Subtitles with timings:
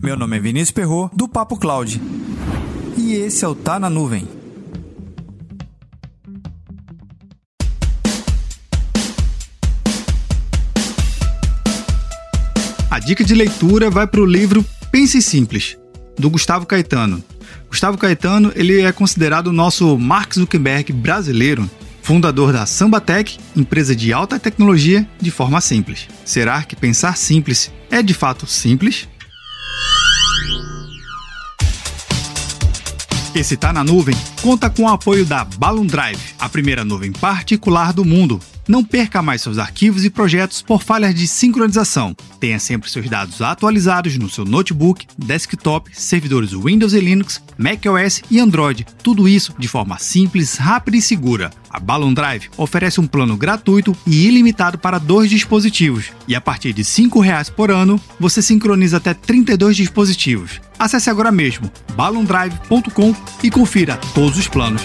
[0.00, 2.00] Meu nome é Vinícius Perro do Papo Cloud.
[2.96, 4.28] E esse é o Tá na Nuvem.
[12.88, 15.76] A dica de leitura vai para o livro Pense Simples,
[16.16, 17.22] do Gustavo Caetano.
[17.68, 21.68] Gustavo Caetano ele é considerado o nosso Mark Zuckerberg brasileiro,
[22.02, 26.06] fundador da Sambatec, empresa de alta tecnologia de forma simples.
[26.24, 29.08] Será que pensar simples é de fato simples?
[33.34, 37.92] Esse Tá na Nuvem conta com o apoio da Balloon Drive, a primeira nuvem particular
[37.92, 42.14] do mundo não perca mais seus arquivos e projetos por falhas de sincronização.
[42.38, 48.38] Tenha sempre seus dados atualizados no seu notebook, desktop, servidores Windows e Linux, macOS e
[48.38, 48.86] Android.
[49.02, 51.50] Tudo isso de forma simples, rápida e segura.
[51.70, 56.12] A Balloon Drive oferece um plano gratuito e ilimitado para dois dispositivos.
[56.28, 60.60] E a partir de R$ 5,00 por ano, você sincroniza até 32 dispositivos.
[60.78, 64.82] Acesse agora mesmo balloondrive.com e confira todos os planos.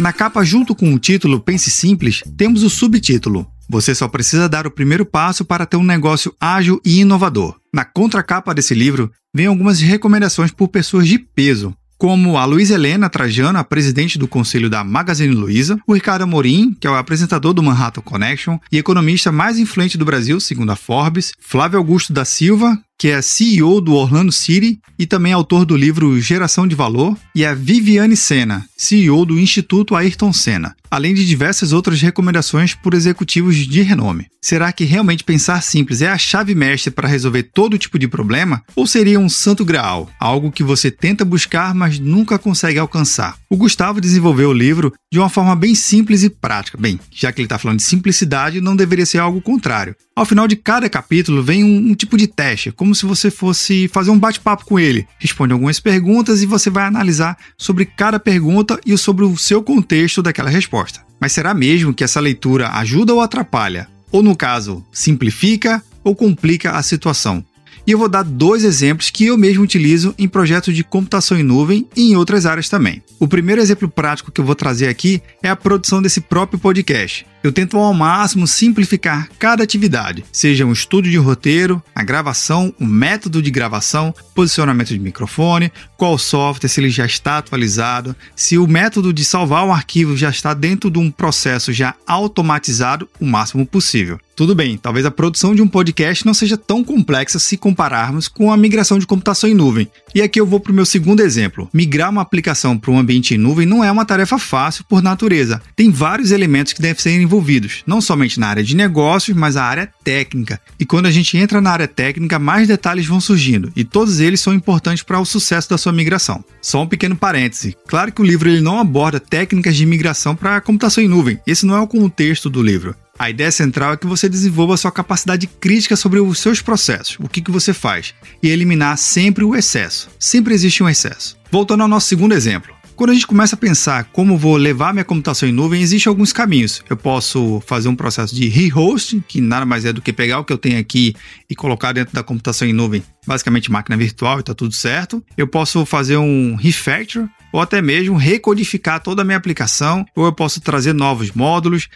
[0.00, 4.66] Na capa, junto com o título Pense Simples, temos o subtítulo Você só precisa dar
[4.66, 7.56] o primeiro passo para ter um negócio ágil e inovador.
[7.70, 13.10] Na contracapa desse livro, vem algumas recomendações por pessoas de peso, como a Luiz Helena
[13.10, 17.52] Trajano, a presidente do conselho da Magazine Luiza, o Ricardo Amorim, que é o apresentador
[17.52, 22.24] do Manhattan Connection e economista mais influente do Brasil, segundo a Forbes, Flávio Augusto da
[22.24, 27.16] Silva, que é CEO do Orlando City e também autor do livro Geração de Valor,
[27.34, 32.92] e a Viviane Senna, CEO do Instituto Ayrton Senna, além de diversas outras recomendações por
[32.92, 34.26] executivos de renome.
[34.42, 38.62] Será que realmente pensar simples é a chave mestre para resolver todo tipo de problema?
[38.74, 43.36] Ou seria um santo graal, algo que você tenta buscar, mas nunca consegue alcançar?
[43.50, 46.78] O Gustavo desenvolveu o livro de uma forma bem simples e prática.
[46.78, 49.94] Bem, já que ele está falando de simplicidade, não deveria ser algo contrário.
[50.16, 53.88] Ao final de cada capítulo vem um, um tipo de teste, como se você fosse
[53.88, 55.06] fazer um bate-papo com ele.
[55.18, 60.22] Responde algumas perguntas e você vai analisar sobre cada pergunta e sobre o seu contexto
[60.22, 61.00] daquela resposta.
[61.20, 63.88] Mas será mesmo que essa leitura ajuda ou atrapalha?
[64.10, 67.44] Ou, no caso, simplifica ou complica a situação?
[67.86, 71.42] E eu vou dar dois exemplos que eu mesmo utilizo em projetos de computação em
[71.42, 73.02] nuvem e em outras áreas também.
[73.18, 77.26] O primeiro exemplo prático que eu vou trazer aqui é a produção desse próprio podcast.
[77.42, 82.84] Eu tento ao máximo simplificar cada atividade, seja um estudo de roteiro, a gravação, o
[82.84, 88.66] método de gravação, posicionamento de microfone, qual software, se ele já está atualizado, se o
[88.66, 93.64] método de salvar o arquivo já está dentro de um processo já automatizado o máximo
[93.64, 94.20] possível.
[94.40, 98.50] Tudo bem, talvez a produção de um podcast não seja tão complexa se compararmos com
[98.50, 99.86] a migração de computação em nuvem.
[100.14, 101.68] E aqui eu vou para o meu segundo exemplo.
[101.74, 105.60] Migrar uma aplicação para um ambiente em nuvem não é uma tarefa fácil por natureza.
[105.76, 109.64] Tem vários elementos que devem ser envolvidos, não somente na área de negócios, mas a
[109.64, 110.58] área técnica.
[110.78, 114.40] E quando a gente entra na área técnica, mais detalhes vão surgindo, e todos eles
[114.40, 116.42] são importantes para o sucesso da sua migração.
[116.62, 117.76] Só um pequeno parêntese.
[117.86, 121.38] Claro que o livro ele não aborda técnicas de migração para computação em nuvem.
[121.46, 122.96] Esse não é o contexto do livro.
[123.20, 127.28] A ideia central é que você desenvolva sua capacidade crítica sobre os seus processos, o
[127.28, 130.08] que, que você faz, e eliminar sempre o excesso.
[130.18, 131.36] Sempre existe um excesso.
[131.50, 132.74] Voltando ao nosso segundo exemplo.
[132.96, 136.32] Quando a gente começa a pensar como vou levar minha computação em nuvem, existem alguns
[136.32, 136.82] caminhos.
[136.88, 140.44] Eu posso fazer um processo de re-hosting, que nada mais é do que pegar o
[140.44, 141.14] que eu tenho aqui
[141.48, 145.22] e colocar dentro da computação em nuvem, basicamente máquina virtual e está tudo certo.
[145.36, 150.32] Eu posso fazer um refactor, ou até mesmo recodificar toda a minha aplicação, ou eu
[150.32, 151.88] posso trazer novos módulos,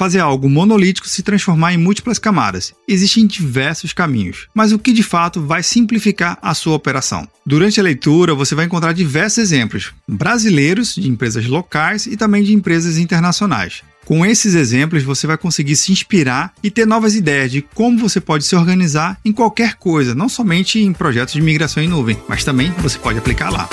[0.00, 2.72] fazer algo monolítico se transformar em múltiplas camadas.
[2.88, 7.28] Existem diversos caminhos, mas o que de fato vai simplificar a sua operação?
[7.44, 12.54] Durante a leitura, você vai encontrar diversos exemplos brasileiros, de empresas locais e também de
[12.54, 13.82] empresas internacionais.
[14.06, 18.22] Com esses exemplos, você vai conseguir se inspirar e ter novas ideias de como você
[18.22, 22.42] pode se organizar em qualquer coisa, não somente em projetos de migração em nuvem, mas
[22.42, 23.68] também você pode aplicar lá.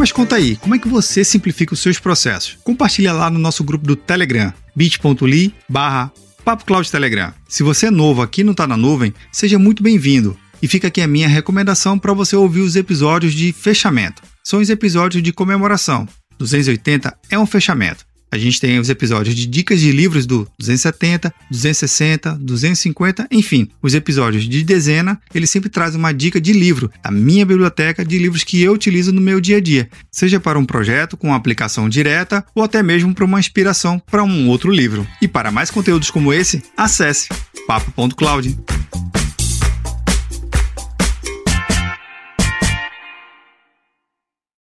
[0.00, 2.56] Mas conta aí, como é que você simplifica os seus processos?
[2.64, 6.10] Compartilha lá no nosso grupo do Telegram, bit.ly barra
[6.90, 7.34] Telegram.
[7.46, 10.38] Se você é novo aqui no Tá Na Nuvem, seja muito bem-vindo.
[10.62, 14.22] E fica aqui a minha recomendação para você ouvir os episódios de fechamento.
[14.42, 16.08] São os episódios de comemoração.
[16.38, 18.06] 280 é um fechamento.
[18.32, 23.94] A gente tem os episódios de dicas de livros do 270, 260, 250, enfim, os
[23.94, 28.44] episódios de dezena, ele sempre traz uma dica de livro da minha biblioteca de livros
[28.44, 32.44] que eu utilizo no meu dia a dia, seja para um projeto com aplicação direta
[32.54, 35.06] ou até mesmo para uma inspiração para um outro livro.
[35.20, 37.28] E para mais conteúdos como esse, acesse
[37.66, 38.56] papo.cloud.